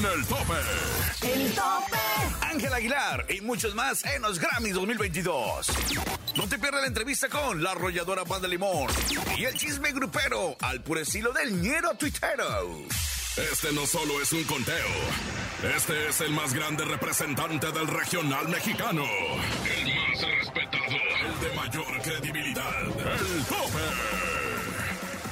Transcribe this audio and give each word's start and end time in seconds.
en 0.00 0.18
el 0.18 0.26
tope. 0.26 0.54
El 1.22 1.54
tope. 1.54 1.98
Ángel 2.40 2.72
Aguilar 2.72 3.26
y 3.28 3.40
muchos 3.42 3.74
más 3.74 4.04
en 4.04 4.22
los 4.22 4.38
Grammys 4.38 4.74
2022. 4.74 5.66
No 6.36 6.48
te 6.48 6.58
pierdas 6.58 6.80
la 6.80 6.86
entrevista 6.86 7.28
con 7.28 7.62
la 7.62 7.72
arrolladora 7.72 8.24
Banda 8.24 8.48
Limón 8.48 8.88
y 9.36 9.44
el 9.44 9.54
chisme 9.54 9.92
grupero 9.92 10.56
al 10.60 10.80
puro 10.82 11.00
estilo 11.00 11.32
del 11.32 11.60
ñero 11.60 11.94
tuitero. 11.94 12.66
Este 13.36 13.72
no 13.72 13.86
solo 13.86 14.20
es 14.20 14.32
un 14.32 14.44
conteo. 14.44 14.88
Este 15.76 16.08
es 16.08 16.20
el 16.22 16.30
más 16.32 16.54
grande 16.54 16.84
representante 16.84 17.70
del 17.70 17.86
regional 17.86 18.48
mexicano. 18.48 19.04
El 19.04 19.94
más 19.94 20.22
respetado. 20.38 20.84
El 21.26 21.40
de 21.40 21.56
mayor 21.56 21.89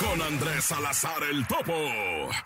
Con 0.00 0.22
Andrés 0.22 0.64
Salazar 0.64 1.22
el 1.28 1.46
Topo. 1.46 1.72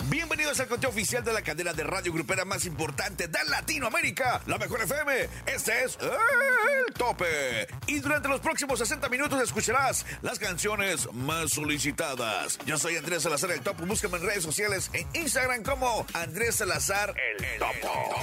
Bienvenidos 0.05 0.59
al 0.61 0.69
conteo 0.69 0.89
oficial 0.89 1.23
de 1.23 1.33
la 1.33 1.43
cadena 1.43 1.73
de 1.73 1.85
radio 1.85 2.13
grupera 2.13 2.45
más 2.45 2.65
importante 2.65 3.29
de 3.29 3.45
Latinoamérica, 3.45 4.41
la 4.47 4.57
Mejor 4.57 4.83
FM. 4.83 5.29
Este 5.47 5.85
es 5.85 5.99
El 6.01 6.95
Tope. 6.95 7.67
Y 7.87 8.01
durante 8.01 8.29
los 8.29 8.41
próximos 8.41 8.79
60 8.79 9.09
minutos 9.11 9.41
escucharás 9.43 10.07
las 10.23 10.39
canciones 10.39 11.13
más 11.13 11.51
solicitadas. 11.51 12.59
Yo 12.65 12.79
soy 12.79 12.97
Andrés 12.97 13.25
Salazar 13.25 13.51
el 13.51 13.61
Topo. 13.61 13.85
Búscame 13.85 14.17
en 14.17 14.27
redes 14.27 14.45
sociales 14.45 14.91
en 14.95 15.07
Instagram 15.15 15.63
como 15.63 16.07
Andrés 16.15 16.57
Salazar 16.57 17.15
el 17.39 17.59
Topo. 17.59 18.23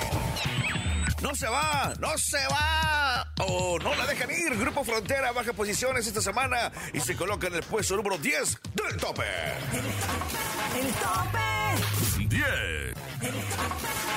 No 1.22 1.36
se 1.36 1.48
va, 1.48 1.94
no 2.00 2.18
se 2.18 2.40
va. 2.48 3.29
O 3.40 3.80
no 3.80 3.96
la 3.96 4.06
dejan 4.06 4.30
ir. 4.32 4.58
Grupo 4.58 4.84
Frontera 4.84 5.32
baja 5.32 5.54
posiciones 5.54 6.06
esta 6.08 6.22
semana 6.22 6.72
y 6.94 7.00
se 7.00 7.16
coloca 7.16 7.48
en 7.48 7.56
el 7.56 7.64
puesto 7.64 7.96
número 7.96 8.18
10 8.18 8.58
del 8.76 8.98
tope. 8.98 9.24
El 10.76 10.94
tope. 10.94 12.28
10. 12.28 12.44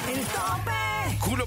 El 0.08 0.26
tope. 0.26 0.91
Julio 1.32 1.46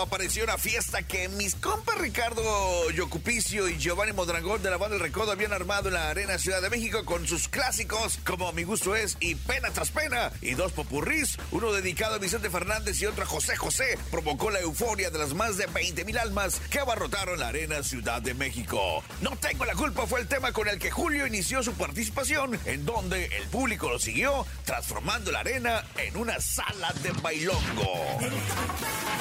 apareció 0.00 0.42
en 0.42 0.50
una 0.50 0.58
fiesta 0.58 1.02
que 1.02 1.28
mis 1.30 1.54
compas 1.54 1.96
Ricardo 1.98 2.90
Yocupicio 2.90 3.68
y 3.68 3.78
Giovanni 3.78 4.12
Modrangón 4.12 4.62
de 4.62 4.70
la 4.70 4.76
banda 4.76 4.96
El 4.96 5.02
Recodo 5.02 5.32
habían 5.32 5.52
armado 5.52 5.88
en 5.88 5.94
la 5.94 6.10
Arena 6.10 6.38
Ciudad 6.38 6.60
de 6.60 6.68
México 6.68 7.04
con 7.06 7.26
sus 7.26 7.48
clásicos 7.48 8.18
como 8.26 8.52
Mi 8.52 8.64
Gusto 8.64 8.94
Es 8.94 9.16
y 9.20 9.34
Pena 9.34 9.70
tras 9.70 9.90
Pena 9.90 10.30
y 10.42 10.52
dos 10.54 10.72
popurrís, 10.72 11.38
uno 11.52 11.72
dedicado 11.72 12.14
a 12.14 12.18
Vicente 12.18 12.50
Fernández 12.50 13.00
y 13.00 13.06
otro 13.06 13.24
a 13.24 13.26
José 13.26 13.56
José, 13.56 13.98
provocó 14.10 14.50
la 14.50 14.60
euforia 14.60 15.10
de 15.10 15.18
las 15.18 15.32
más 15.32 15.56
de 15.56 15.66
20 15.66 16.04
mil 16.04 16.18
almas 16.18 16.60
que 16.70 16.80
abarrotaron 16.80 17.40
la 17.40 17.48
Arena 17.48 17.82
Ciudad 17.82 18.20
de 18.20 18.34
México. 18.34 19.02
No 19.22 19.36
tengo 19.36 19.64
la 19.64 19.74
culpa 19.74 20.06
fue 20.06 20.20
el 20.20 20.28
tema 20.28 20.52
con 20.52 20.68
el 20.68 20.78
que 20.78 20.90
Julio 20.90 21.26
inició 21.26 21.62
su 21.62 21.72
participación, 21.74 22.58
en 22.66 22.84
donde 22.84 23.26
el 23.26 23.48
público 23.48 23.88
lo 23.88 23.98
siguió, 23.98 24.46
transformando 24.64 25.32
la 25.32 25.40
arena 25.40 25.84
en 25.96 26.16
una 26.16 26.40
sala 26.40 26.92
de 27.02 27.10
bailongo. 27.22 28.18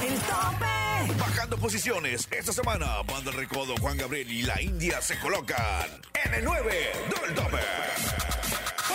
El 0.01 0.19
tope. 0.19 1.19
Bajando 1.19 1.57
posiciones, 1.57 2.27
esta 2.31 2.53
semana 2.53 3.01
Banda 3.03 3.31
El 3.31 3.37
Recodo, 3.37 3.75
Juan 3.77 3.97
Gabriel 3.97 4.31
y 4.31 4.43
la 4.43 4.61
India 4.61 5.01
se 5.01 5.19
colocan 5.19 6.01
en 6.25 6.33
el 6.33 6.43
9 6.43 6.91
del 7.09 7.35
tope. 7.35 7.59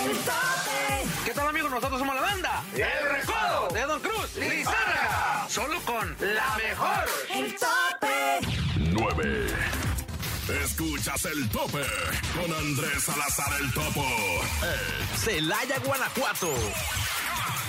El 0.04 0.16
tope. 0.18 1.24
¿Qué 1.24 1.34
tal 1.34 1.48
amigos? 1.48 1.70
Nosotros 1.70 1.98
somos 1.98 2.14
la 2.14 2.20
banda 2.22 2.62
El 2.74 3.08
Recodo 3.10 3.68
de 3.72 3.82
Don 3.82 4.00
Cruz 4.00 4.36
Lizárraga. 4.36 5.46
Solo 5.48 5.80
con 5.82 6.16
la 6.20 6.56
mejor. 6.56 7.08
El 7.34 7.54
tope. 7.54 8.08
9. 8.76 9.46
Escuchas 10.64 11.24
el 11.26 11.48
tope 11.50 11.84
con 12.34 12.52
Andrés 12.52 13.02
Salazar 13.02 13.60
el 13.60 13.72
Topo. 13.72 14.04
Celaya, 15.16 15.78
Guanajuato. 15.80 16.50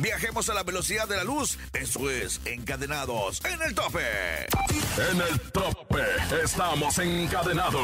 Viajemos 0.00 0.48
a 0.48 0.54
la 0.54 0.62
velocidad 0.62 1.08
de 1.08 1.16
la 1.16 1.24
luz, 1.24 1.58
eso 1.72 2.08
es, 2.08 2.40
encadenados 2.44 3.44
en 3.44 3.60
el 3.62 3.74
tope. 3.74 4.00
En 5.10 5.20
el 5.20 5.40
tope 5.50 6.04
estamos 6.42 6.96
encadenados. 6.98 7.82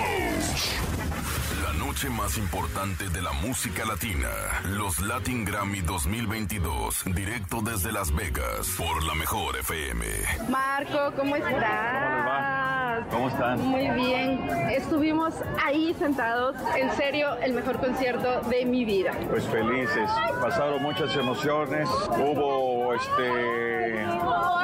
La 1.65 1.73
noche 1.73 2.09
más 2.11 2.39
importante 2.39 3.09
de 3.09 3.21
la 3.21 3.33
música 3.33 3.85
latina. 3.85 4.29
Los 4.71 5.01
Latin 5.01 5.45
Grammy 5.45 5.81
2022. 5.81 7.03
Directo 7.07 7.61
desde 7.63 7.91
Las 7.91 8.15
Vegas. 8.15 8.69
Por 8.79 9.03
la 9.03 9.15
mejor 9.15 9.57
FM. 9.57 10.05
Marco, 10.49 11.13
¿cómo 11.17 11.35
estás? 11.35 12.34
¿Cómo 13.11 13.29
están? 13.29 13.61
Muy 13.61 13.89
bien. 13.91 14.49
Estuvimos 14.71 15.35
ahí 15.63 15.95
sentados. 15.99 16.57
En 16.77 16.91
serio, 16.93 17.37
el 17.43 17.53
mejor 17.53 17.79
concierto 17.79 18.41
de 18.49 18.65
mi 18.65 18.85
vida. 18.85 19.13
Pues 19.31 19.45
felices. 19.45 20.11
Pasaron 20.41 20.83
muchas 20.83 21.15
emociones. 21.17 21.89
Hubo 22.19 22.95
este 22.95 24.05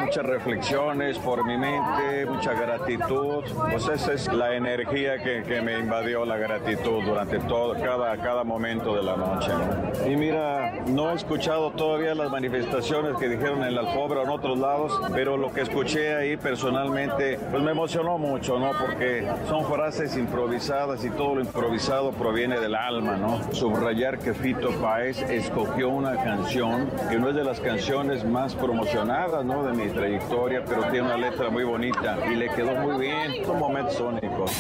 muchas 0.01 0.25
reflexiones 0.25 1.19
por 1.19 1.45
mi 1.45 1.57
mente, 1.57 2.27
mucha 2.27 2.55
gratitud. 2.55 3.45
Pues 3.71 3.87
esa 3.89 4.13
es 4.13 4.33
la 4.33 4.57
energía 4.57 5.19
que, 5.19 5.43
que 5.43 5.61
me 5.61 5.79
invadió 5.79 6.25
la 6.25 6.37
gratitud 6.37 7.03
durante 7.05 7.39
todo, 7.41 7.75
cada, 7.75 8.17
cada 8.17 8.43
momento 8.45 8.97
de 8.97 9.03
la 9.03 9.17
noche. 9.17 9.51
¿no? 9.53 10.11
Y 10.11 10.17
mira, 10.17 10.81
no 10.87 11.11
he 11.11 11.15
escuchado 11.15 11.71
todavía 11.73 12.15
las 12.15 12.31
manifestaciones 12.31 13.17
que 13.19 13.29
dijeron 13.29 13.63
en 13.63 13.75
la 13.75 13.83
alfombra 13.83 14.21
o 14.21 14.23
en 14.25 14.31
otros 14.31 14.59
lados, 14.59 15.01
pero 15.13 15.37
lo 15.37 15.53
que 15.53 15.61
escuché 15.63 16.15
ahí 16.17 16.37
personalmente, 16.37 17.39
pues 17.51 17.63
me 17.63 17.71
emocionó 17.73 18.19
mucho, 18.19 18.30
¿no? 18.39 18.71
Porque 18.79 19.27
son 19.49 19.65
frases 19.65 20.17
improvisadas 20.17 21.05
y 21.05 21.11
todo 21.11 21.35
lo 21.37 21.41
improvisado 21.41 22.13
proviene 22.13 22.61
del 22.61 22.77
alma, 22.77 23.17
¿no? 23.17 23.41
Subrayar 23.53 24.19
que 24.19 24.35
Fito 24.35 24.71
Páez 24.81 25.21
escogió 25.23 25.89
una 25.89 26.15
canción 26.23 26.89
que 27.11 27.19
no 27.19 27.31
es 27.31 27.35
de 27.35 27.43
las 27.43 27.59
canciones 27.59 28.25
más 28.25 28.55
promocionadas, 28.55 29.45
¿no? 29.45 29.65
De 29.65 29.73
mi 29.73 29.91
trayectoria, 29.91 30.65
pero 30.65 30.83
tiene 30.85 31.07
una 31.07 31.17
letra 31.17 31.51
muy 31.51 31.65
bonita 31.65 32.19
y 32.31 32.37
le 32.37 32.49
quedó 32.51 32.75
muy 32.77 33.01
bien. 33.01 33.45
Son 33.45 33.59
momentos 33.59 33.99
únicos. 34.01 34.53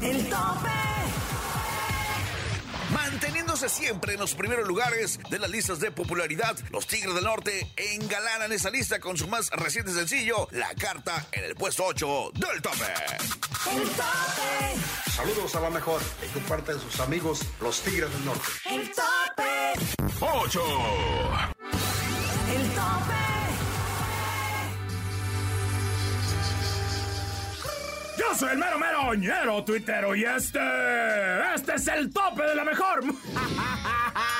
El 0.00 0.28
tope. 0.28 0.77
Siempre 3.66 4.14
en 4.14 4.20
los 4.20 4.34
primeros 4.34 4.68
lugares 4.68 5.18
de 5.30 5.38
las 5.40 5.50
listas 5.50 5.80
de 5.80 5.90
popularidad, 5.90 6.56
los 6.70 6.86
Tigres 6.86 7.12
del 7.12 7.24
Norte 7.24 7.66
engalanan 7.76 8.52
esa 8.52 8.70
lista 8.70 9.00
con 9.00 9.16
su 9.16 9.26
más 9.26 9.50
reciente 9.50 9.92
sencillo, 9.92 10.46
La 10.52 10.72
Carta, 10.76 11.26
en 11.32 11.42
el 11.42 11.56
puesto 11.56 11.84
8 11.84 12.30
del 12.34 12.62
tope. 12.62 12.84
El 13.72 13.82
tope. 13.90 15.10
Saludos 15.10 15.56
a 15.56 15.60
la 15.60 15.70
mejor 15.70 16.00
y 16.24 16.32
comparte 16.32 16.74
de 16.74 16.80
sus 16.80 17.00
amigos 17.00 17.40
los 17.60 17.80
Tigres 17.80 18.12
del 18.12 18.26
Norte. 18.26 18.48
El 18.70 18.90
tope. 18.92 19.96
8. 20.20 20.62
El 22.54 22.68
tope. 22.70 23.07
Yo 28.28 28.34
soy 28.34 28.50
el 28.50 28.58
mero 28.58 28.78
mero 28.78 29.14
ñero 29.14 29.64
tuitero 29.64 30.14
y 30.14 30.24
este. 30.24 30.60
Este 31.54 31.74
es 31.76 31.88
el 31.88 32.10
tope 32.10 32.42
de 32.42 32.54
la 32.54 32.64
mejor. 32.64 33.02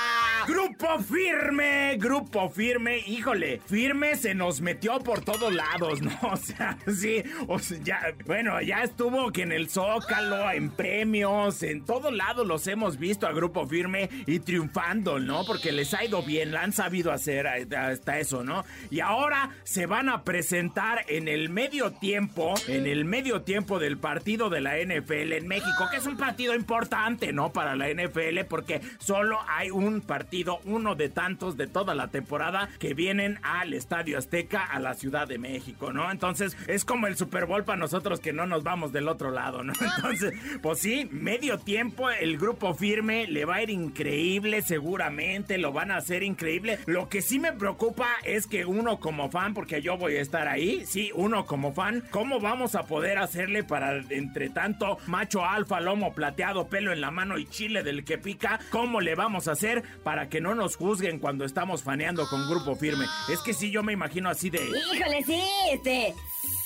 Grupo 0.48 0.98
firme, 1.00 1.98
grupo 1.98 2.48
firme, 2.48 3.00
híjole, 3.06 3.60
firme 3.66 4.16
se 4.16 4.34
nos 4.34 4.62
metió 4.62 4.98
por 5.00 5.22
todos 5.22 5.52
lados, 5.52 6.00
¿no? 6.02 6.18
O 6.22 6.36
sea, 6.38 6.78
sí, 6.86 7.22
o 7.46 7.58
sea, 7.58 7.78
ya, 7.84 8.14
bueno, 8.24 8.58
ya 8.62 8.82
estuvo 8.82 9.30
que 9.30 9.42
en 9.42 9.52
el 9.52 9.68
Zócalo, 9.68 10.50
en 10.50 10.70
premios, 10.70 11.62
en 11.62 11.84
todos 11.84 12.14
lados 12.14 12.46
los 12.46 12.66
hemos 12.66 12.98
visto 12.98 13.26
a 13.26 13.32
grupo 13.32 13.66
firme 13.66 14.08
y 14.26 14.38
triunfando, 14.38 15.18
¿no? 15.18 15.44
Porque 15.44 15.70
les 15.70 15.92
ha 15.92 16.02
ido 16.02 16.22
bien, 16.22 16.52
la 16.52 16.62
han 16.62 16.72
sabido 16.72 17.12
hacer 17.12 17.46
hasta 17.46 18.18
eso, 18.18 18.42
¿no? 18.42 18.64
Y 18.90 19.00
ahora 19.00 19.50
se 19.64 19.84
van 19.84 20.08
a 20.08 20.24
presentar 20.24 21.04
en 21.08 21.28
el 21.28 21.50
medio 21.50 21.92
tiempo, 21.92 22.54
en 22.68 22.86
el 22.86 23.04
medio 23.04 23.42
tiempo 23.42 23.78
del 23.78 23.98
partido 23.98 24.48
de 24.48 24.62
la 24.62 24.78
NFL 24.78 25.34
en 25.34 25.46
México, 25.46 25.88
que 25.90 25.98
es 25.98 26.06
un 26.06 26.16
partido 26.16 26.54
importante, 26.54 27.34
¿no? 27.34 27.52
Para 27.52 27.76
la 27.76 27.90
NFL, 27.90 28.46
porque 28.48 28.80
solo 28.98 29.40
hay 29.46 29.70
un 29.70 30.00
partido, 30.00 30.37
uno 30.64 30.94
de 30.94 31.08
tantos 31.08 31.56
de 31.56 31.66
toda 31.66 31.94
la 31.94 32.08
temporada 32.08 32.68
que 32.78 32.94
vienen 32.94 33.38
al 33.42 33.74
Estadio 33.74 34.18
Azteca, 34.18 34.64
a 34.64 34.78
la 34.78 34.94
Ciudad 34.94 35.26
de 35.26 35.38
México, 35.38 35.92
¿no? 35.92 36.10
Entonces 36.10 36.56
es 36.66 36.84
como 36.84 37.06
el 37.06 37.16
Super 37.16 37.46
Bowl 37.46 37.64
para 37.64 37.78
nosotros 37.78 38.20
que 38.20 38.32
no 38.32 38.46
nos 38.46 38.62
vamos 38.62 38.92
del 38.92 39.08
otro 39.08 39.30
lado, 39.30 39.62
¿no? 39.62 39.72
Entonces, 39.96 40.34
pues 40.62 40.80
sí, 40.80 41.08
medio 41.10 41.58
tiempo, 41.58 42.10
el 42.10 42.38
grupo 42.38 42.74
firme 42.74 43.26
le 43.26 43.44
va 43.44 43.56
a 43.56 43.62
ir 43.62 43.70
increíble, 43.70 44.62
seguramente, 44.62 45.58
lo 45.58 45.72
van 45.72 45.90
a 45.90 45.96
hacer 45.96 46.22
increíble. 46.22 46.78
Lo 46.86 47.08
que 47.08 47.22
sí 47.22 47.38
me 47.38 47.52
preocupa 47.52 48.08
es 48.24 48.46
que 48.46 48.64
uno 48.64 49.00
como 49.00 49.30
fan, 49.30 49.54
porque 49.54 49.82
yo 49.82 49.96
voy 49.96 50.16
a 50.16 50.20
estar 50.20 50.48
ahí, 50.48 50.84
sí, 50.86 51.10
uno 51.14 51.46
como 51.46 51.72
fan, 51.72 52.04
¿cómo 52.10 52.40
vamos 52.40 52.74
a 52.74 52.84
poder 52.84 53.18
hacerle 53.18 53.64
para, 53.64 53.96
entre 54.10 54.50
tanto, 54.50 54.98
macho 55.06 55.44
alfa, 55.44 55.80
lomo 55.80 56.14
plateado, 56.14 56.68
pelo 56.68 56.92
en 56.92 57.00
la 57.00 57.10
mano 57.10 57.38
y 57.38 57.46
chile 57.46 57.82
del 57.82 58.04
que 58.04 58.18
pica, 58.18 58.60
cómo 58.70 59.00
le 59.00 59.14
vamos 59.14 59.48
a 59.48 59.52
hacer 59.52 59.82
para 60.02 60.27
que 60.28 60.40
no 60.40 60.54
nos 60.54 60.76
juzguen 60.76 61.18
cuando 61.18 61.44
estamos 61.44 61.82
faneando 61.82 62.26
con 62.28 62.48
grupo 62.48 62.76
firme? 62.76 63.06
Es 63.32 63.40
que 63.40 63.54
sí, 63.54 63.70
yo 63.70 63.82
me 63.82 63.92
imagino 63.92 64.28
así 64.28 64.50
de... 64.50 64.60
Híjole, 64.64 65.24
sí, 65.24 65.42
este... 65.72 66.14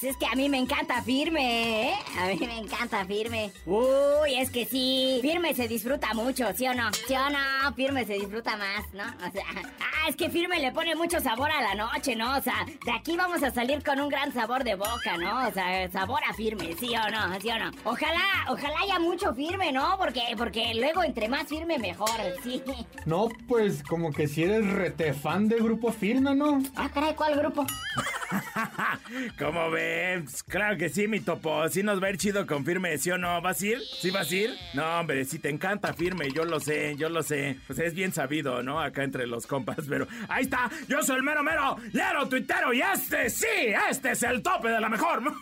Es 0.02 0.16
que 0.16 0.26
a 0.26 0.34
mí 0.34 0.48
me 0.48 0.58
encanta 0.58 1.00
firme, 1.02 1.90
¿eh? 1.90 1.94
A 2.18 2.26
mí 2.26 2.38
me 2.40 2.58
encanta 2.58 3.04
firme. 3.04 3.52
Uy, 3.66 4.34
es 4.36 4.50
que 4.50 4.66
sí. 4.66 5.20
Firme 5.22 5.54
se 5.54 5.68
disfruta 5.68 6.12
mucho, 6.12 6.46
¿sí 6.56 6.66
o 6.66 6.74
no? 6.74 6.92
¿Sí 7.06 7.14
o 7.14 7.30
no? 7.30 7.72
Firme 7.76 8.04
se 8.04 8.14
disfruta 8.14 8.56
más, 8.56 8.92
¿no? 8.92 9.04
O 9.04 9.30
sea, 9.30 9.44
ah, 9.80 10.08
es 10.08 10.16
que 10.16 10.28
firme 10.28 10.58
le 10.58 10.72
pone 10.72 10.96
mucho 10.96 11.20
sabor 11.20 11.52
a 11.52 11.62
la 11.62 11.74
noche, 11.76 12.16
¿no? 12.16 12.36
O 12.36 12.42
sea, 12.42 12.66
de 12.84 12.90
aquí 12.90 13.16
vamos 13.16 13.44
a 13.44 13.52
salir 13.52 13.84
con 13.84 14.00
un 14.00 14.08
gran 14.08 14.32
sabor 14.32 14.64
de 14.64 14.74
boca, 14.74 15.16
¿no? 15.18 15.46
O 15.46 15.52
sea, 15.52 15.88
sabor 15.92 16.20
a 16.28 16.34
firme, 16.34 16.74
¿sí 16.80 16.92
o 16.96 17.10
no? 17.10 17.40
¿Sí 17.40 17.50
o 17.50 17.58
no? 17.58 17.70
Ojalá, 17.84 18.22
ojalá 18.48 18.74
haya 18.82 18.98
mucho 18.98 19.32
firme, 19.34 19.70
¿no? 19.70 19.96
Porque, 19.98 20.22
porque 20.36 20.74
luego 20.74 21.04
entre 21.04 21.28
más 21.28 21.46
firme 21.46 21.78
mejor, 21.78 22.10
sí. 22.42 22.60
No, 23.06 23.28
pues 23.46 23.84
como 23.84 24.10
que 24.10 24.26
si 24.26 24.42
eres 24.42 24.66
rete 24.68 25.14
fan 25.14 25.48
de 25.48 25.58
grupo 25.58 25.92
firme, 25.92 26.34
¿no? 26.34 26.60
Ah, 26.74 26.90
caray, 26.92 27.14
¿cuál 27.14 27.38
grupo? 27.38 27.64
¿Cómo 29.38 29.70
ves? 29.70 30.42
Claro 30.44 30.76
que 30.76 30.88
sí, 30.88 31.08
mi 31.08 31.20
topo. 31.20 31.68
Sí 31.68 31.82
nos 31.82 32.02
va 32.02 32.06
a 32.08 32.10
ir 32.10 32.16
chido 32.16 32.46
con 32.46 32.64
firme, 32.64 32.96
¿sí 32.98 33.10
o 33.10 33.18
no? 33.18 33.40
¿Vas 33.40 33.60
a 33.62 33.66
ir? 33.66 33.78
¿Sí 34.00 34.10
vas 34.10 34.30
a 34.30 34.34
ir? 34.34 34.50
No, 34.74 35.00
hombre, 35.00 35.24
si 35.24 35.38
te 35.38 35.48
encanta 35.48 35.92
firme, 35.92 36.30
yo 36.32 36.44
lo 36.44 36.60
sé, 36.60 36.96
yo 36.96 37.08
lo 37.08 37.22
sé. 37.22 37.58
Pues 37.66 37.78
es 37.78 37.94
bien 37.94 38.12
sabido, 38.12 38.62
¿no? 38.62 38.80
Acá 38.80 39.04
entre 39.04 39.26
los 39.26 39.46
compas, 39.46 39.84
pero 39.88 40.06
ahí 40.28 40.44
está. 40.44 40.70
Yo 40.88 41.02
soy 41.02 41.16
el 41.16 41.22
mero 41.22 41.42
mero, 41.42 41.76
lero 41.92 42.28
tuitero 42.28 42.72
y 42.72 42.80
este 42.80 43.30
sí, 43.30 43.46
este 43.90 44.12
es 44.12 44.22
el 44.22 44.42
tope 44.42 44.68
de 44.68 44.80
la 44.80 44.88
mejor. 44.88 45.22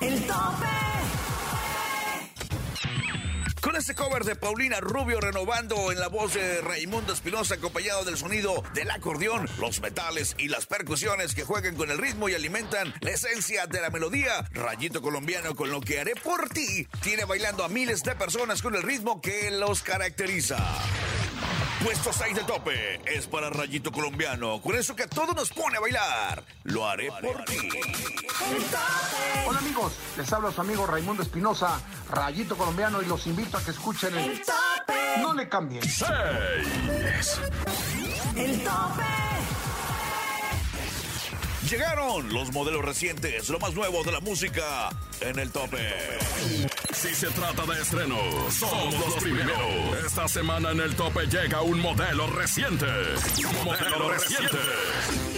el 0.00 0.26
tope. 0.26 1.45
Con 3.66 3.74
este 3.74 3.96
cover 3.96 4.22
de 4.22 4.36
Paulina 4.36 4.78
Rubio 4.78 5.20
renovando 5.20 5.90
en 5.90 5.98
la 5.98 6.06
voz 6.06 6.34
de 6.34 6.60
Raimundo 6.60 7.12
Espinosa 7.12 7.56
acompañado 7.56 8.04
del 8.04 8.16
sonido 8.16 8.62
del 8.74 8.88
acordeón, 8.92 9.48
los 9.58 9.80
metales 9.80 10.36
y 10.38 10.46
las 10.46 10.66
percusiones 10.66 11.34
que 11.34 11.42
juegan 11.42 11.74
con 11.74 11.90
el 11.90 11.98
ritmo 11.98 12.28
y 12.28 12.34
alimentan 12.34 12.94
la 13.00 13.10
esencia 13.10 13.66
de 13.66 13.80
la 13.80 13.90
melodía, 13.90 14.48
Rayito 14.52 15.02
Colombiano 15.02 15.56
con 15.56 15.72
lo 15.72 15.80
que 15.80 15.98
haré 15.98 16.14
por 16.14 16.48
ti, 16.48 16.86
tiene 17.02 17.24
bailando 17.24 17.64
a 17.64 17.68
miles 17.68 18.04
de 18.04 18.14
personas 18.14 18.62
con 18.62 18.76
el 18.76 18.84
ritmo 18.84 19.20
que 19.20 19.50
los 19.50 19.82
caracteriza. 19.82 20.56
Puesto 21.82 22.12
6 22.12 22.34
de 22.34 22.44
tope 22.44 23.00
es 23.06 23.26
para 23.26 23.50
Rayito 23.50 23.92
Colombiano, 23.92 24.60
con 24.62 24.74
eso 24.74 24.96
que 24.96 25.02
a 25.02 25.08
todos 25.08 25.36
nos 25.36 25.50
pone 25.50 25.76
a 25.76 25.80
bailar. 25.80 26.42
Lo 26.64 26.88
haré 26.88 27.10
por 27.10 27.44
ti. 27.44 27.68
Hola 29.46 29.58
amigos, 29.58 29.92
les 30.16 30.32
habla 30.32 30.50
su 30.50 30.60
amigo 30.62 30.86
Raimundo 30.86 31.22
Espinosa, 31.22 31.80
Rayito 32.10 32.56
Colombiano, 32.56 33.02
y 33.02 33.06
los 33.06 33.26
invito 33.26 33.58
a 33.58 33.64
que 33.64 33.72
escuchen 33.72 34.16
el, 34.16 34.40
tope. 34.40 34.94
No 35.20 35.34
le 35.34 35.48
cambien. 35.48 35.82
6. 35.82 36.06
El 38.36 38.64
tope. 38.64 39.02
Llegaron 41.68 42.32
los 42.32 42.52
modelos 42.52 42.84
recientes, 42.84 43.48
lo 43.48 43.58
más 43.58 43.74
nuevo 43.74 44.04
de 44.04 44.12
la 44.12 44.20
música 44.20 44.88
en 45.20 45.38
el 45.38 45.50
tope. 45.50 45.94
Si 46.96 47.14
se 47.14 47.26
trata 47.28 47.66
de 47.66 47.82
estreno, 47.82 48.16
somos 48.50 48.98
los 48.98 49.14
primeros. 49.22 49.60
Esta 50.06 50.26
semana 50.26 50.70
en 50.70 50.80
el 50.80 50.96
tope 50.96 51.26
llega 51.26 51.60
un 51.60 51.78
modelo 51.78 52.26
reciente. 52.28 52.86
Un 52.86 53.64
modelo 53.64 54.08
reciente. 54.12 54.56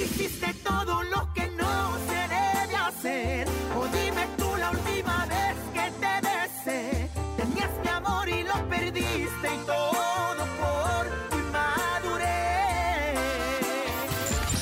Hiciste 0.01 0.55
todo 0.63 1.03
lo 1.03 1.33
que 1.35 1.49
no 1.49 1.99
se 2.07 2.15
debe 2.15 2.77
hacer. 2.77 3.49
O 3.77 3.87
dime 3.89 4.29
tú 4.39 4.57
la 4.57 4.71
última 4.71 5.27
vez 5.27 5.57
que 5.75 5.91
te 6.01 6.21
besé. 6.29 7.11
Tenías 7.37 7.71
mi 7.83 7.89
amor 7.89 8.29
y 8.29 8.45
lo 8.45 8.69
perdiste 8.69 9.55
y 9.55 9.67
todo 9.67 10.47
por 10.61 11.07
tu 11.31 11.39
inmadurez. 11.39 13.19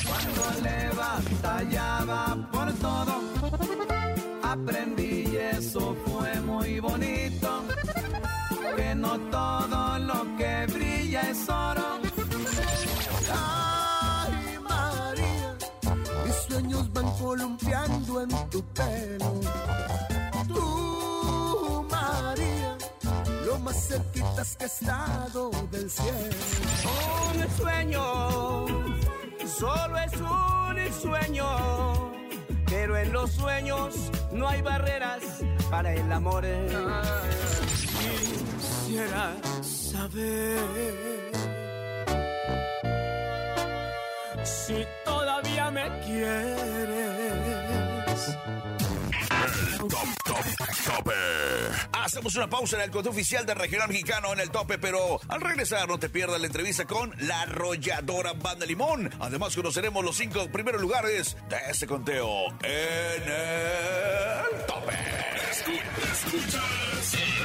Cuando 0.07 0.61
le 0.63 0.89
batallaba 0.95 2.49
por 2.51 2.73
todo, 2.73 3.21
aprendí 4.41 4.86
en 18.21 18.49
tu 18.49 18.63
pelo. 18.73 19.41
Tú, 20.47 21.85
María, 21.89 22.77
lo 23.45 23.59
más 23.59 23.87
cerquitas 23.87 24.55
que 24.57 24.63
he 24.63 24.67
estado 24.67 25.51
del 25.71 25.89
cielo. 25.89 26.35
Un 27.33 27.57
sueño, 27.57 28.65
solo 29.59 29.97
es 29.97 30.13
un 30.21 31.01
sueño. 31.01 32.11
Pero 32.67 32.97
en 32.97 33.13
los 33.13 33.31
sueños 33.31 33.95
no 34.31 34.47
hay 34.47 34.61
barreras 34.61 35.23
para 35.69 35.93
el 35.93 36.11
amor. 36.11 36.45
Quisiera 37.69 39.35
saber 39.61 41.27
si 44.43 44.85
todavía 45.05 45.71
me 45.71 45.99
quieres. 46.01 47.26
El 48.27 49.77
top, 49.77 50.07
top, 50.25 50.45
tope. 50.85 51.11
Hacemos 51.93 52.35
una 52.35 52.49
pausa 52.49 52.77
en 52.77 52.83
el 52.83 52.91
conteo 52.91 53.11
oficial 53.11 53.45
del 53.45 53.55
Regional 53.55 53.87
Mexicano 53.87 54.33
en 54.33 54.39
el 54.39 54.49
tope, 54.49 54.77
pero 54.77 55.19
al 55.27 55.41
regresar 55.41 55.87
no 55.87 55.97
te 55.97 56.09
pierdas 56.09 56.39
la 56.39 56.47
entrevista 56.47 56.85
con 56.85 57.13
la 57.19 57.41
arrolladora 57.41 58.33
Banda 58.33 58.65
Limón. 58.65 59.09
Además 59.19 59.55
conoceremos 59.55 60.03
los 60.03 60.17
cinco 60.17 60.47
primeros 60.51 60.81
lugares 60.81 61.37
de 61.49 61.57
este 61.69 61.87
conteo 61.87 62.47
en 62.63 63.23
el 63.23 64.65
tope. 64.65 64.93
Escuchas 65.51 66.33
el 66.33 66.51
tope. 66.51 67.36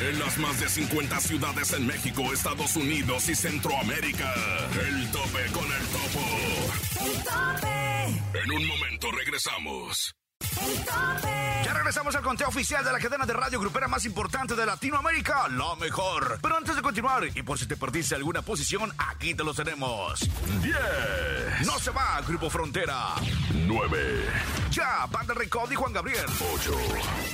En 0.00 0.18
las 0.20 0.38
más 0.38 0.60
de 0.60 0.68
50 0.68 1.20
ciudades 1.20 1.72
en 1.72 1.86
México, 1.86 2.32
Estados 2.32 2.76
Unidos 2.76 3.28
y 3.28 3.34
Centroamérica. 3.34 4.32
El 4.80 5.10
tope 5.10 5.46
con 5.52 5.64
el 5.64 5.86
topo. 5.88 7.04
El 7.04 7.24
tope. 7.24 8.44
En 8.44 8.52
un 8.52 8.66
momento 8.68 9.10
regresamos. 9.10 10.14
El 10.60 10.84
tope. 10.84 11.62
Ya 11.64 11.72
regresamos 11.74 12.14
al 12.14 12.22
conteo 12.22 12.48
oficial 12.48 12.84
de 12.84 12.92
la 12.92 12.98
cadena 12.98 13.26
de 13.26 13.32
radio 13.32 13.60
grupera 13.60 13.88
más 13.88 14.04
importante 14.04 14.54
de 14.54 14.64
Latinoamérica, 14.64 15.48
la 15.48 15.74
mejor. 15.76 16.38
Pero 16.40 16.56
antes 16.56 16.76
de 16.76 16.82
continuar, 16.82 17.24
y 17.26 17.42
por 17.42 17.58
si 17.58 17.66
te 17.66 17.76
perdiste 17.76 18.14
alguna 18.14 18.42
posición, 18.42 18.92
aquí 18.98 19.34
te 19.34 19.44
los 19.44 19.56
tenemos. 19.56 20.20
10, 20.62 21.66
No 21.66 21.78
se 21.78 21.90
va, 21.90 22.20
Grupo 22.26 22.48
Frontera. 22.48 23.14
9, 23.52 24.24
Ya, 24.70 25.06
Banda 25.10 25.34
Recodo 25.34 25.72
y 25.72 25.76
Juan 25.76 25.92
Gabriel. 25.92 26.24
8, 26.54 26.72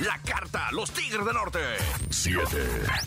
La 0.01 0.17
Carta, 0.19 0.71
Los 0.71 0.91
Tigres 0.91 1.25
del 1.25 1.33
Norte. 1.33 1.59
7, 2.09 2.45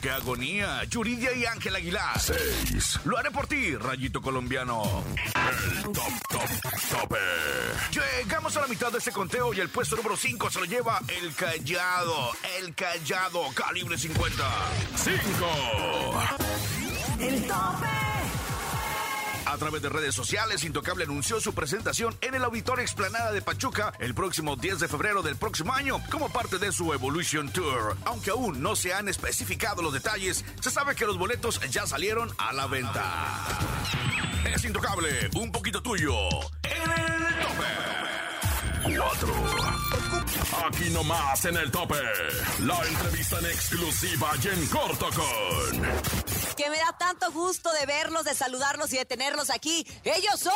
¡Qué 0.00 0.10
agonía! 0.10 0.84
Yuridia 0.84 1.32
y 1.34 1.44
Ángel 1.46 1.74
Aguilar. 1.76 2.18
6. 2.18 3.00
Lo 3.04 3.18
haré 3.18 3.30
por 3.30 3.46
ti, 3.46 3.76
Rayito 3.76 4.20
Colombiano. 4.22 5.04
El 5.14 5.82
top, 5.92 6.12
top, 6.28 6.48
tope. 6.90 7.18
Llegamos 7.90 8.56
a 8.56 8.60
la 8.62 8.66
mitad 8.66 8.90
de 8.92 8.98
este 8.98 9.12
conteo 9.12 9.52
y 9.52 9.60
el 9.60 9.68
puesto 9.68 9.96
número 9.96 10.07
5 10.16 10.50
se 10.50 10.60
lo 10.60 10.64
lleva 10.64 11.00
el 11.08 11.34
Callado. 11.34 12.32
El 12.58 12.74
Callado, 12.74 13.42
calibre 13.54 13.98
50. 13.98 14.44
5, 14.96 15.20
El 17.20 17.42
tope. 17.46 17.86
A 19.46 19.56
través 19.56 19.80
de 19.80 19.88
redes 19.88 20.14
sociales, 20.14 20.62
Intocable 20.64 21.04
anunció 21.04 21.40
su 21.40 21.54
presentación 21.54 22.14
en 22.20 22.34
el 22.34 22.44
Auditorio 22.44 22.82
Explanada 22.82 23.32
de 23.32 23.40
Pachuca 23.40 23.94
el 23.98 24.14
próximo 24.14 24.56
10 24.56 24.80
de 24.80 24.88
febrero 24.88 25.22
del 25.22 25.36
próximo 25.36 25.72
año 25.72 26.02
como 26.10 26.28
parte 26.28 26.58
de 26.58 26.70
su 26.70 26.92
Evolution 26.92 27.50
Tour. 27.50 27.96
Aunque 28.04 28.30
aún 28.30 28.60
no 28.62 28.76
se 28.76 28.92
han 28.92 29.08
especificado 29.08 29.80
los 29.80 29.94
detalles, 29.94 30.44
se 30.60 30.70
sabe 30.70 30.94
que 30.94 31.06
los 31.06 31.16
boletos 31.16 31.60
ya 31.70 31.86
salieron 31.86 32.30
a 32.36 32.52
la 32.52 32.66
venta. 32.66 33.58
Es 34.54 34.64
Intocable, 34.64 35.30
un 35.34 35.50
poquito 35.50 35.82
tuyo. 35.82 36.12
En 38.88 38.94
el 38.94 39.00
tope. 39.00 39.26
4. 40.58 40.66
Aquí 40.66 40.90
nomás 40.90 41.44
en 41.44 41.56
el 41.56 41.70
tope. 41.70 41.94
La 42.60 42.80
entrevista 42.86 43.38
en 43.38 43.46
exclusiva 43.46 44.30
y 44.42 44.48
en 44.48 44.66
corto 44.68 45.10
con. 45.10 45.82
Que 46.56 46.70
me 46.70 46.78
da 46.78 46.96
tanto 46.98 47.30
gusto 47.32 47.70
de 47.72 47.84
verlos, 47.84 48.24
de 48.24 48.34
saludarlos 48.34 48.92
y 48.94 48.96
de 48.96 49.04
tenerlos 49.04 49.50
aquí. 49.50 49.86
Ellos 50.04 50.40
son. 50.40 50.54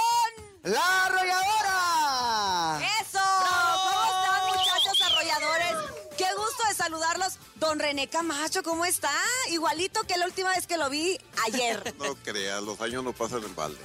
¡La 0.62 1.06
arrolladora! 1.06 2.80
¡Eso! 3.00 3.18
¿Cómo 3.18 4.04
están, 4.04 4.46
muchachos 4.46 5.02
arrolladores? 5.02 5.90
Qué 6.16 6.26
gusto 6.36 6.68
de 6.68 6.74
saludarlos. 6.74 7.38
Don 7.56 7.78
René 7.80 8.08
Camacho, 8.08 8.62
¿cómo 8.62 8.84
está? 8.84 9.10
Igualito 9.50 10.04
que 10.04 10.16
la 10.16 10.26
última 10.26 10.50
vez 10.50 10.66
que 10.66 10.76
lo 10.78 10.88
vi 10.88 11.18
ayer. 11.44 11.94
No 11.98 12.14
creas, 12.14 12.62
los 12.62 12.80
años 12.80 13.02
no 13.04 13.12
pasan 13.12 13.42
en 13.42 13.54
balde. 13.54 13.80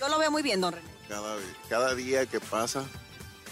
Yo 0.00 0.08
lo 0.08 0.18
veo 0.18 0.30
muy 0.30 0.42
bien, 0.42 0.60
don 0.60 0.72
René. 0.72 0.88
Cada, 1.08 1.36
cada 1.68 1.94
día 1.94 2.26
que 2.26 2.40
pasa 2.40 2.84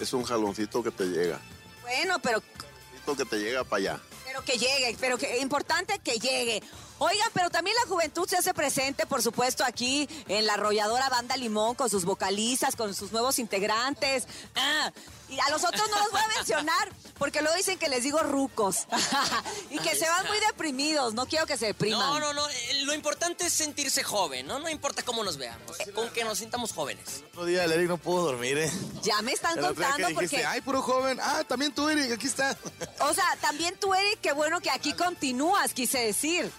es 0.00 0.12
un 0.12 0.24
jaloncito 0.24 0.82
que 0.82 0.90
te 0.90 1.04
llega. 1.06 1.40
Bueno, 1.82 2.18
pero, 2.22 2.42
Jaloncito 2.42 3.16
que 3.16 3.24
te 3.24 3.38
llega 3.38 3.64
para 3.64 3.78
allá. 3.78 4.00
pero 4.24 4.42
que 4.42 4.58
llegue, 4.58 4.96
pero 5.00 5.18
que 5.18 5.38
importante 5.38 5.98
que 5.98 6.18
llegue. 6.18 6.62
Oigan, 6.98 7.28
pero 7.34 7.50
también 7.50 7.76
la 7.82 7.88
juventud 7.88 8.26
se 8.28 8.36
hace 8.36 8.54
presente, 8.54 9.04
por 9.06 9.20
supuesto, 9.20 9.64
aquí 9.64 10.08
en 10.28 10.46
la 10.46 10.54
arrolladora 10.54 11.08
Banda 11.08 11.36
Limón, 11.36 11.74
con 11.74 11.90
sus 11.90 12.04
vocalistas, 12.04 12.76
con 12.76 12.94
sus 12.94 13.10
nuevos 13.12 13.38
integrantes. 13.40 14.26
Ah, 14.54 14.92
y 15.28 15.40
a 15.40 15.50
los 15.50 15.64
otros 15.64 15.90
no 15.90 15.98
los 15.98 16.10
voy 16.12 16.20
a 16.20 16.28
mencionar, 16.36 16.88
porque 17.18 17.40
luego 17.42 17.56
dicen 17.56 17.78
que 17.78 17.88
les 17.88 18.04
digo 18.04 18.20
rucos. 18.20 18.86
y 19.70 19.78
que 19.80 19.96
se 19.96 20.08
van 20.08 20.26
muy 20.28 20.38
deprimidos, 20.40 21.14
no 21.14 21.26
quiero 21.26 21.46
que 21.46 21.56
se 21.56 21.66
depriman. 21.66 21.98
No, 21.98 22.20
no, 22.20 22.32
no. 22.32 22.48
eh, 22.48 22.82
Lo 22.84 22.94
importante 22.94 23.46
es 23.46 23.52
sentirse 23.52 24.04
joven, 24.04 24.46
¿no? 24.46 24.60
No 24.60 24.68
importa 24.68 25.02
cómo 25.02 25.24
nos 25.24 25.36
veamos. 25.36 25.76
Con 25.94 26.08
que 26.10 26.22
nos 26.24 26.38
sintamos 26.38 26.72
jóvenes. 26.72 27.24
Otro 27.32 27.46
día 27.46 27.64
el 27.64 27.72
Eric 27.72 27.88
no 27.88 27.98
pudo 27.98 28.22
dormir, 28.26 28.56
¿eh? 28.58 28.70
Ya 29.02 29.20
me 29.22 29.32
están 29.32 29.58
El 29.58 29.64
otro 29.64 29.74
día 29.74 29.88
contando 29.90 30.06
que 30.06 30.12
dijiste, 30.26 30.36
porque... 30.36 30.46
Ay, 30.46 30.60
puro 30.60 30.80
joven. 30.80 31.18
Ah, 31.20 31.42
también 31.48 31.74
tú, 31.74 31.88
Eric, 31.88 32.12
aquí 32.12 32.28
está. 32.28 32.56
O 33.00 33.12
sea, 33.12 33.26
también 33.40 33.76
tú, 33.80 33.92
Eric, 33.94 34.20
qué 34.20 34.32
bueno 34.32 34.60
que 34.60 34.70
aquí 34.70 34.92
continúas, 34.92 35.74
quise 35.74 35.98
decir. 35.98 36.52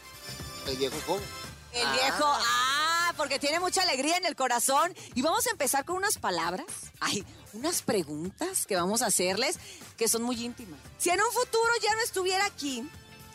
El 0.68 0.78
viejo 0.78 0.96
joven. 1.06 1.24
El 1.74 1.92
viejo, 1.92 2.24
ah, 2.26 3.14
porque 3.18 3.38
tiene 3.38 3.60
mucha 3.60 3.82
alegría 3.82 4.18
en 4.18 4.26
el 4.26 4.36
corazón. 4.36 4.94
Y 5.14 5.22
vamos 5.22 5.46
a 5.48 5.52
empezar 5.52 5.84
con 5.86 5.98
unas 5.98 6.18
palabras, 6.18 6.66
ay, 7.02 7.26
unas 7.54 7.82
preguntas 7.82 8.66
que 8.66 8.76
vamos 8.76 9.02
a 9.02 9.08
hacerles 9.08 9.58
que 9.98 10.08
son 10.08 10.24
muy 10.24 10.42
íntimas. 10.44 10.80
Si 10.98 11.10
en 11.10 11.22
un 11.22 11.32
futuro 11.32 11.70
ya 11.84 11.94
no 11.96 12.02
estuviera 12.02 12.46
aquí, 12.46 12.90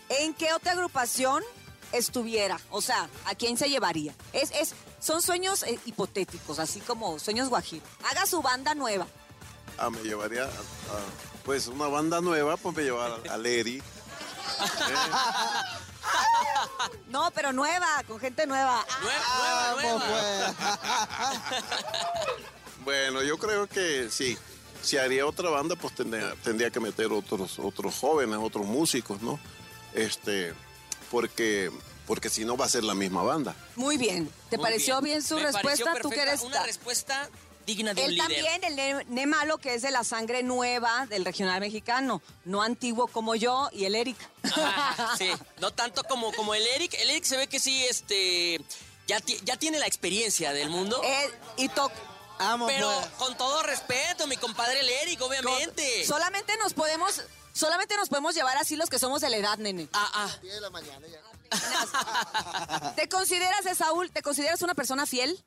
¿en 0.08 0.34
qué 0.34 0.52
otra 0.54 0.72
agrupación 0.72 1.42
estuviera? 1.92 2.58
O 2.70 2.80
sea, 2.80 3.08
¿a 3.26 3.34
quién 3.34 3.58
se 3.58 3.68
llevaría? 3.68 4.14
Es, 4.32 4.50
es, 4.52 4.74
son 5.00 5.20
sueños 5.22 5.62
eh, 5.64 5.78
hipotéticos, 5.84 6.58
así 6.58 6.80
como 6.80 7.18
sueños 7.18 7.48
guajiros. 7.48 7.88
Haga 8.10 8.26
su 8.26 8.40
banda 8.42 8.74
nueva. 8.74 9.06
Ah, 9.78 9.90
me 9.90 10.02
llevaría 10.02 10.44
a, 10.44 10.46
a, 10.46 11.00
pues 11.44 11.66
una 11.66 11.88
banda 11.88 12.20
nueva, 12.20 12.56
pues 12.56 12.76
me 12.76 12.82
llevaría 12.84 13.16
al, 13.16 13.28
al 13.28 13.46
Eric. 13.46 13.82
No, 17.08 17.30
pero 17.32 17.52
nueva, 17.52 18.02
con 18.06 18.18
gente 18.20 18.46
nueva. 18.46 18.84
Nueva, 19.02 19.82
nueva, 19.82 20.54
Bueno, 22.84 23.22
yo 23.22 23.36
creo 23.38 23.66
que 23.66 24.08
sí. 24.10 24.38
Si 24.82 24.96
haría 24.96 25.26
otra 25.26 25.50
banda, 25.50 25.76
pues 25.76 25.94
tendría, 25.94 26.34
tendría 26.42 26.70
que 26.70 26.80
meter 26.80 27.12
otros, 27.12 27.58
otros 27.58 27.94
jóvenes, 27.96 28.38
otros 28.40 28.64
músicos, 28.64 29.20
¿no? 29.20 29.38
Este, 29.92 30.54
porque, 31.10 31.70
porque 32.06 32.30
si 32.30 32.44
no 32.46 32.56
va 32.56 32.64
a 32.64 32.68
ser 32.68 32.84
la 32.84 32.94
misma 32.94 33.22
banda. 33.22 33.54
Muy 33.76 33.98
bien. 33.98 34.30
¿Te 34.48 34.56
Muy 34.56 34.64
pareció 34.64 35.00
bien, 35.02 35.16
bien. 35.18 35.22
su 35.22 35.34
Me 35.36 35.52
pareció 35.52 35.86
respuesta? 35.86 35.92
¿Tú 36.00 36.08
que 36.08 36.16
perfecta, 36.16 36.22
eres 36.32 36.42
Una 36.42 36.62
respuesta 36.64 37.28
digna 37.74 37.94
de 37.94 38.04
Él 38.04 38.10
un 38.10 38.14
líder. 38.28 38.44
también, 38.44 38.64
el 38.64 38.76
ne, 38.76 39.04
Ne 39.08 39.26
Malo, 39.26 39.58
que 39.58 39.74
es 39.74 39.82
de 39.82 39.90
la 39.90 40.04
sangre 40.04 40.42
nueva 40.42 41.06
del 41.06 41.24
regional 41.24 41.60
mexicano, 41.60 42.20
no 42.44 42.62
antiguo 42.62 43.06
como 43.06 43.34
yo 43.34 43.68
y 43.72 43.84
el 43.84 43.94
Eric. 43.94 44.16
Sí, 45.18 45.30
no 45.60 45.70
tanto 45.72 46.02
como, 46.04 46.32
como 46.32 46.54
el 46.54 46.66
Eric. 46.66 46.94
El 46.98 47.10
Eric 47.10 47.24
se 47.24 47.36
ve 47.36 47.46
que 47.46 47.58
sí, 47.60 47.84
este, 47.84 48.60
ya, 49.06 49.20
ti- 49.20 49.38
ya 49.44 49.56
tiene 49.56 49.78
la 49.78 49.86
experiencia 49.86 50.52
del 50.52 50.70
mundo. 50.70 51.00
Eh, 51.04 51.30
y 51.56 51.68
toc. 51.68 51.92
Pero 52.66 52.90
pues. 52.90 53.06
con 53.18 53.36
todo 53.36 53.62
respeto, 53.62 54.26
mi 54.26 54.36
compadre 54.38 54.80
el 54.80 54.88
Eric, 54.88 55.20
obviamente. 55.20 56.06
Solamente 56.06 56.56
nos 56.56 56.72
podemos, 56.72 57.22
solamente 57.52 57.96
nos 57.96 58.08
podemos 58.08 58.34
llevar 58.34 58.56
así 58.56 58.76
los 58.76 58.88
que 58.88 58.98
somos 58.98 59.20
de 59.20 59.28
la 59.28 59.36
edad, 59.36 59.58
nene. 59.58 59.88
Ah, 59.92 60.10
ah. 60.14 60.36
de 60.42 60.60
la 60.60 60.70
mañana 60.70 61.06
ya. 61.06 61.20
¿Te 62.96 63.08
consideras, 63.08 63.76
Saúl, 63.76 64.10
te 64.10 64.22
consideras 64.22 64.62
una 64.62 64.74
persona 64.74 65.04
fiel? 65.04 65.42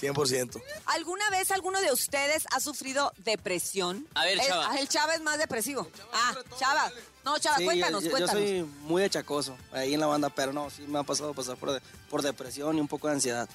100%. 0.00 0.62
¿Alguna 0.86 1.28
vez 1.30 1.50
alguno 1.50 1.80
de 1.80 1.92
ustedes 1.92 2.44
ha 2.52 2.60
sufrido 2.60 3.12
depresión? 3.18 4.06
A 4.14 4.24
ver, 4.24 4.38
El- 4.40 4.46
Chava. 4.46 4.68
ah, 4.70 4.78
El, 4.78 4.88
Chava 4.88 5.14
es 5.14 5.20
más 5.22 5.38
depresivo. 5.38 5.88
Ah, 6.12 6.34
Chava. 6.58 6.90
No, 7.24 7.38
Chava, 7.38 7.56
Sí, 7.58 7.64
cuéntanos, 7.64 8.02
yo, 8.04 8.10
yo- 8.10 8.18
yo 8.18 8.26
cuéntanos. 8.26 8.42
soy 8.48 8.62
muy 8.82 9.02
achacoso 9.04 9.56
ahí 9.72 9.94
en 9.94 10.00
la 10.00 10.06
banda, 10.06 10.28
pero 10.30 10.52
no, 10.52 10.68
sí 10.70 10.82
me 10.86 10.98
ha 10.98 11.02
pasado 11.04 11.32
pasar 11.32 11.56
por, 11.56 11.72
de- 11.72 11.80
por 12.10 12.22
depresión 12.22 12.76
y 12.76 12.80
un 12.80 12.88
poco 12.88 13.08
de 13.08 13.14
ansiedad. 13.14 13.48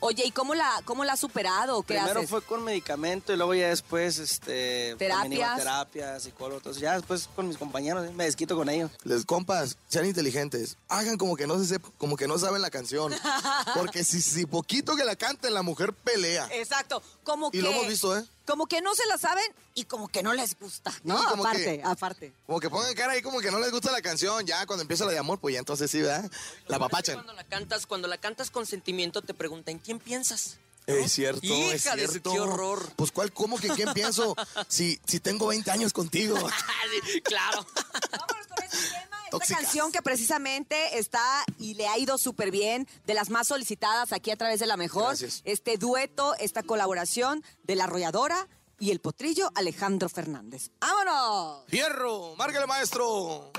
Oye, 0.00 0.24
¿y 0.26 0.30
cómo 0.30 0.54
la, 0.54 0.80
cómo 0.84 1.04
la 1.04 1.12
has 1.12 1.20
superado? 1.20 1.82
¿Qué 1.82 1.94
Primero 1.94 2.20
haces? 2.20 2.30
fue 2.30 2.42
con 2.42 2.64
medicamento 2.64 3.32
y 3.32 3.36
luego 3.36 3.54
ya 3.54 3.68
después, 3.68 4.18
este... 4.18 4.96
también 4.98 5.32
iba 5.34 5.52
a 5.52 5.56
Terapias. 5.56 5.58
terapia, 5.58 6.20
psicólogo, 6.20 6.56
entonces 6.56 6.80
ya 6.82 6.94
después 6.94 7.28
con 7.36 7.48
mis 7.48 7.58
compañeros 7.58 8.12
me 8.14 8.24
desquito 8.24 8.56
con 8.56 8.68
ellos. 8.68 8.90
Les 9.04 9.24
compas, 9.24 9.76
sean 9.88 10.06
inteligentes. 10.06 10.76
Hagan 10.88 11.16
como 11.18 11.36
que 11.36 11.46
no 11.46 11.62
se 11.62 11.76
sep- 11.76 11.92
como 11.98 12.16
que 12.16 12.26
no 12.26 12.38
saben 12.38 12.62
la 12.62 12.70
canción. 12.70 13.12
Porque 13.74 14.02
si, 14.04 14.20
si 14.22 14.46
poquito 14.46 14.96
que 14.96 15.04
la 15.04 15.16
canten, 15.16 15.52
la 15.54 15.62
mujer 15.62 15.92
pelea. 15.92 16.48
Exacto, 16.52 17.02
como 17.22 17.48
Y 17.48 17.50
que... 17.52 17.62
lo 17.62 17.70
hemos 17.70 17.86
visto, 17.86 18.16
¿eh? 18.16 18.24
Como 18.46 18.66
que 18.66 18.80
no 18.80 18.94
se 18.94 19.06
la 19.06 19.16
saben 19.18 19.44
y 19.74 19.84
como 19.84 20.08
que 20.08 20.22
no 20.22 20.32
les 20.32 20.58
gusta. 20.58 20.92
No, 21.04 21.22
como 21.24 21.44
aparte, 21.44 21.78
que- 21.78 21.82
aparte. 21.84 22.32
Como 22.46 22.58
que 22.58 22.68
pongan 22.70 22.94
cara 22.94 23.12
ahí 23.12 23.22
como 23.22 23.40
que 23.40 23.50
no 23.50 23.60
les 23.60 23.70
gusta 23.70 23.92
la 23.92 24.02
canción. 24.02 24.44
Ya 24.46 24.66
cuando 24.66 24.82
empieza 24.82 25.04
la 25.04 25.12
de 25.12 25.18
amor, 25.18 25.38
pues 25.38 25.52
ya 25.52 25.58
entonces 25.60 25.90
sí, 25.90 26.00
¿verdad? 26.00 26.28
La 26.66 26.78
papachan. 26.78 27.14
Cuando 27.16 27.32
la 27.34 27.44
cantas, 27.44 27.86
cuando 27.86 28.08
la 28.08 28.18
cantas 28.18 28.50
con 28.50 28.66
sentimiento, 28.66 29.22
te 29.22 29.34
preguntan, 29.34 29.78
¿quién 29.78 29.98
piensas? 30.00 30.58
Es 30.86 31.12
cierto, 31.12 31.46
Hija 31.46 31.74
es 31.74 31.84
de 31.84 32.06
su- 32.06 32.12
cierto. 32.12 32.32
qué 32.32 32.40
horror. 32.40 32.92
Pues 32.96 33.12
cuál, 33.12 33.32
¿cómo 33.32 33.58
que 33.58 33.68
quién 33.68 33.92
pienso? 33.92 34.34
Si, 34.68 34.98
si 35.06 35.20
tengo 35.20 35.46
20 35.46 35.70
años 35.70 35.92
contigo. 35.92 36.34
claro. 37.24 37.64
Esta 39.32 39.54
canción 39.54 39.92
que 39.92 40.02
precisamente 40.02 40.98
está 40.98 41.44
y 41.58 41.74
le 41.74 41.88
ha 41.88 41.98
ido 41.98 42.18
súper 42.18 42.50
bien, 42.50 42.88
de 43.06 43.14
las 43.14 43.30
más 43.30 43.48
solicitadas 43.48 44.12
aquí 44.12 44.30
a 44.30 44.36
través 44.36 44.60
de 44.60 44.66
la 44.66 44.76
mejor. 44.76 45.08
Gracias. 45.08 45.42
Este 45.44 45.76
dueto, 45.76 46.34
esta 46.38 46.62
colaboración 46.62 47.44
de 47.62 47.76
la 47.76 47.84
arrolladora 47.84 48.48
y 48.78 48.90
el 48.90 49.00
potrillo 49.00 49.50
Alejandro 49.54 50.08
Fernández. 50.08 50.70
¡Vámonos! 50.80 51.64
¡Fierro! 51.68 52.34
¡Márgale, 52.36 52.66
maestro! 52.66 53.52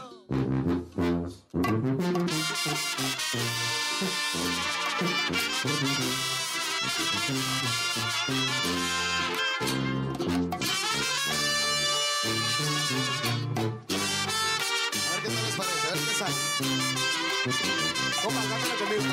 Compa, 18.21 18.41
cántala 18.49 18.75
conmigo. 18.75 19.03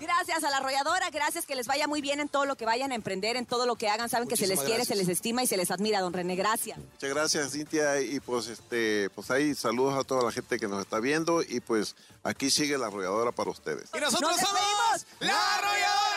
Gracias 0.00 0.44
a 0.44 0.50
la 0.50 0.56
arrolladora, 0.58 1.10
gracias 1.10 1.46
que 1.46 1.54
les 1.54 1.66
vaya 1.66 1.86
muy 1.86 2.00
bien 2.00 2.20
en 2.20 2.28
todo 2.28 2.46
lo 2.46 2.56
que 2.56 2.64
vayan 2.64 2.92
a 2.92 2.94
emprender, 2.94 3.36
en 3.36 3.44
todo 3.46 3.66
lo 3.66 3.76
que 3.76 3.88
hagan. 3.88 4.08
Saben 4.08 4.28
que 4.28 4.36
se 4.36 4.46
les 4.46 4.58
quiere, 4.60 4.76
gracias. 4.76 4.96
se 4.98 5.04
les 5.04 5.08
estima 5.08 5.42
y 5.42 5.46
se 5.46 5.56
les 5.56 5.70
admira, 5.70 6.00
don 6.00 6.12
René. 6.12 6.36
Gracias. 6.36 6.78
Muchas 6.78 7.10
gracias, 7.10 7.52
Cintia. 7.52 8.00
Y 8.00 8.20
pues, 8.20 8.48
este, 8.48 9.10
pues 9.14 9.30
ahí 9.30 9.54
saludos 9.54 9.98
a 9.98 10.04
toda 10.04 10.24
la 10.24 10.32
gente 10.32 10.58
que 10.58 10.68
nos 10.68 10.80
está 10.80 11.00
viendo. 11.00 11.42
Y 11.42 11.60
pues 11.60 11.96
aquí 12.22 12.50
sigue 12.50 12.78
la 12.78 12.86
arrolladora 12.86 13.32
para 13.32 13.50
ustedes. 13.50 13.90
Y 13.94 14.00
nosotros 14.00 14.30
Nos 14.30 14.40
somos. 14.40 15.06
La 15.20 15.54
Arrolladora. 15.56 16.07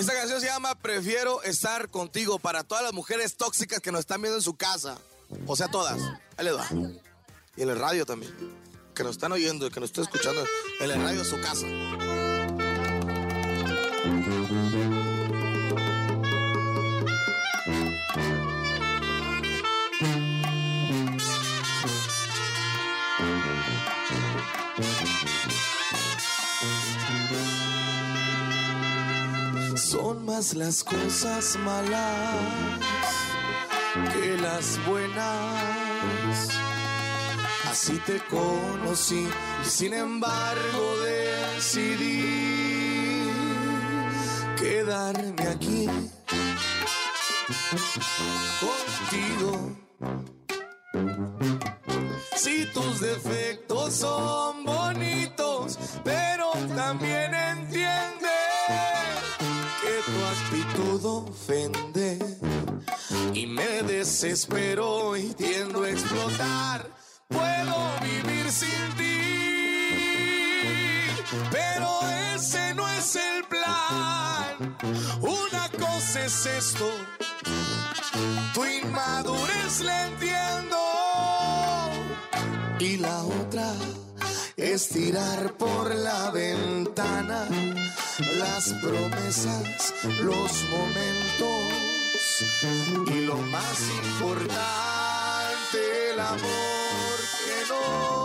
Esta 0.00 0.14
canción 0.14 0.40
se 0.40 0.46
llama 0.46 0.74
Prefiero 0.76 1.42
estar 1.42 1.90
contigo 1.90 2.38
para 2.38 2.64
todas 2.64 2.82
las 2.82 2.94
mujeres 2.94 3.36
tóxicas 3.36 3.80
que 3.80 3.92
nos 3.92 4.00
están 4.00 4.22
viendo 4.22 4.38
en 4.38 4.42
su 4.42 4.54
casa. 4.54 4.96
O 5.46 5.54
sea, 5.56 5.68
todas. 5.68 6.00
Ahí 6.38 6.46
les 6.46 6.56
va. 6.56 6.66
Y 7.54 7.60
en 7.60 7.68
el 7.68 7.78
radio 7.78 8.06
también. 8.06 8.34
Que 8.94 9.04
nos 9.04 9.12
están 9.12 9.30
oyendo 9.32 9.68
que 9.68 9.78
nos 9.78 9.90
están 9.90 10.04
escuchando 10.04 10.42
en 10.80 10.90
el 10.90 11.02
radio 11.02 11.18
de 11.18 11.24
su 11.26 11.38
casa. 11.42 11.66
Las 30.40 30.82
cosas 30.82 31.58
malas 31.58 32.80
que 34.10 34.38
las 34.38 34.82
buenas. 34.86 36.48
Así 37.70 37.98
te 38.06 38.18
conocí 38.24 39.28
y 39.62 39.68
sin 39.68 39.92
embargo 39.92 40.96
decidí 41.04 42.22
quedarme 44.58 45.42
aquí 45.46 45.86
contigo. 48.60 49.76
Si 52.34 52.64
tus 52.72 53.00
defectos 53.00 53.92
son 53.92 54.64
bonitos, 54.64 55.78
pero 56.02 56.50
también 56.74 57.34
tu 57.34 58.19
actitud 60.80 61.04
ofende 61.04 62.18
y 63.34 63.46
me 63.46 63.82
desespero 63.82 65.16
y 65.16 65.32
tiendo 65.34 65.82
a 65.82 65.90
explotar. 65.90 66.86
Puedo 67.28 67.76
vivir 68.02 68.50
sin 68.50 68.96
ti, 68.96 69.20
pero 71.50 72.00
ese 72.34 72.74
no 72.74 72.88
es 72.88 73.16
el 73.16 73.44
plan. 73.44 74.76
Una 75.20 75.68
cosa 75.78 76.24
es 76.24 76.46
esto, 76.46 76.90
tu 78.54 78.64
inmadurez 78.64 79.80
la 79.80 80.06
entiendo 80.08 80.78
y 82.78 82.96
la 82.96 83.24
otra 83.24 83.72
es 84.60 84.88
tirar 84.88 85.52
por 85.54 85.94
la 85.94 86.30
ventana 86.30 87.48
las 88.38 88.72
promesas, 88.74 89.94
los 90.22 90.64
momentos 90.70 91.50
y 93.06 93.20
lo 93.24 93.36
más 93.36 93.80
importante, 94.04 94.50
el 96.12 96.20
amor 96.20 96.40
que 97.46 97.72
nos 97.72 98.19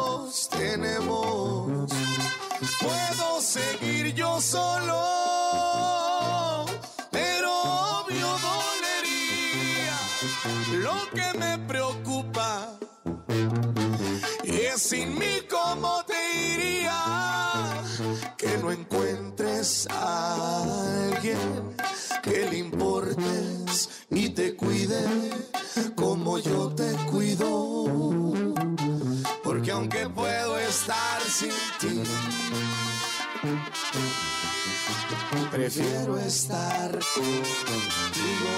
prefiero 35.52 36.18
estar 36.20 36.92
contigo. 36.92 38.50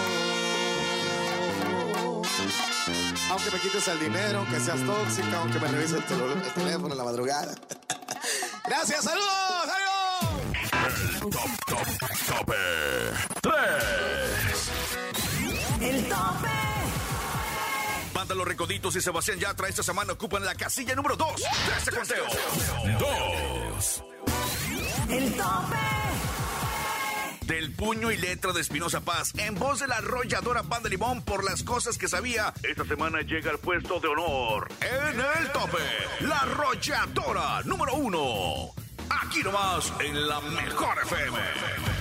Aunque 3.29 3.51
me 3.51 3.59
quites 3.59 3.87
el 3.89 3.99
dinero, 3.99 4.39
aunque 4.39 4.59
seas 4.59 4.79
tóxica, 4.85 5.39
aunque 5.39 5.59
me 5.59 5.67
revises 5.67 5.93
el, 5.97 6.05
tel- 6.05 6.31
el 6.45 6.53
teléfono 6.53 6.91
en 6.93 6.97
la 6.97 7.03
madrugada. 7.03 7.53
Gracias, 8.67 9.03
saludos, 9.03 9.27
saludos. 9.65 9.87
El 11.13 11.19
top, 11.29 11.49
top, 11.67 11.87
tope 12.27 12.55
3. 13.41 13.53
El 15.81 16.03
tope. 16.09 16.47
Banda 18.13 18.33
Los 18.35 18.47
Recoditos 18.47 18.95
y 18.95 19.01
Sebastián 19.01 19.37
Yatra 19.39 19.67
esta 19.67 19.83
semana 19.83 20.13
ocupan 20.13 20.43
la 20.43 20.55
casilla 20.55 20.95
número 20.95 21.15
2 21.15 21.35
de 21.35 21.43
este 21.77 21.91
conteo. 21.91 22.25
2. 22.99 24.03
El 25.09 25.31
tope. 25.33 25.77
Del 27.45 27.71
puño 27.71 28.11
y 28.11 28.17
letra 28.17 28.51
de 28.51 28.59
Espinosa 28.59 28.99
Paz, 28.99 29.31
en 29.37 29.55
voz 29.55 29.79
de 29.79 29.87
la 29.87 29.97
arrolladora 29.97 30.63
Banda 30.63 30.89
Limón 30.89 31.21
por 31.21 31.45
las 31.45 31.63
cosas 31.63 31.97
que 31.97 32.09
sabía, 32.09 32.53
esta 32.61 32.83
semana 32.83 33.21
llega 33.21 33.51
al 33.51 33.59
puesto 33.59 34.01
de 34.01 34.09
honor. 34.09 34.67
En 34.81 35.19
el 35.19 35.51
tope, 35.53 35.77
la 36.21 36.39
arrolladora 36.39 37.61
número 37.63 37.93
1. 37.93 38.73
Aquí 39.23 39.41
nomás, 39.43 39.93
en 40.01 40.27
la 40.27 40.41
mejor 40.41 40.97
FM. 41.05 41.96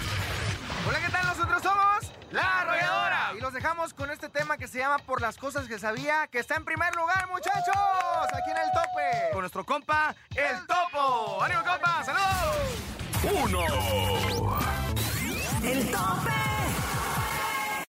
La 2.32 2.60
Arrolladora. 2.60 3.32
Y 3.36 3.40
los 3.40 3.52
dejamos 3.52 3.94
con 3.94 4.10
este 4.10 4.28
tema 4.28 4.56
que 4.56 4.66
se 4.68 4.78
llama 4.78 4.98
Por 4.98 5.20
las 5.20 5.36
cosas 5.36 5.68
que 5.68 5.78
sabía, 5.78 6.26
que 6.26 6.38
está 6.38 6.56
en 6.56 6.64
primer 6.64 6.94
lugar, 6.94 7.28
muchachos. 7.28 7.76
Aquí 8.32 8.50
en 8.50 8.56
el 8.58 8.72
tope. 8.72 9.30
Con 9.32 9.40
nuestro 9.40 9.64
compa, 9.64 10.14
El 10.34 10.66
Topo. 10.66 11.42
¡Ánimo, 11.42 11.62
compa! 11.64 12.04
¡Saludos! 12.04 12.86
1. 13.22 13.66
El 15.62 15.90
tope. 15.90 16.55